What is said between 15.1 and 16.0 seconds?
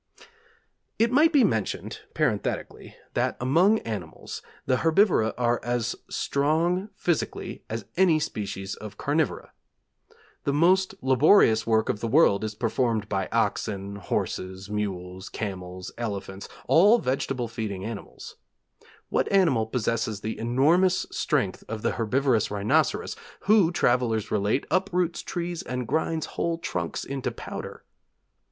camels,